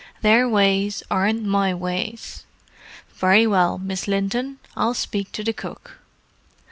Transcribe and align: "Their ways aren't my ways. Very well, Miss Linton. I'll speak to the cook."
"Their 0.23 0.49
ways 0.49 1.03
aren't 1.11 1.45
my 1.45 1.75
ways. 1.75 2.45
Very 3.17 3.45
well, 3.45 3.77
Miss 3.77 4.07
Linton. 4.07 4.57
I'll 4.75 4.95
speak 4.95 5.31
to 5.33 5.43
the 5.43 5.53
cook." 5.53 5.99